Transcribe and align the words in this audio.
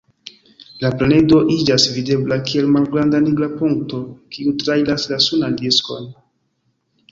La 0.83 0.89
planedo 1.01 1.41
iĝas 1.55 1.85
videbla 1.97 2.39
kiel 2.47 2.71
malgranda 2.77 3.21
nigra 3.27 3.51
punkto, 3.61 4.01
kiu 4.37 4.57
trairas 4.65 5.09
la 5.15 5.23
sunan 5.29 5.63
diskon. 5.63 6.13